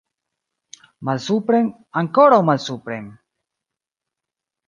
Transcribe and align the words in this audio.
Malsupren, 1.09 1.67
ankoraŭ 2.01 2.39
malsupren! 2.49 3.05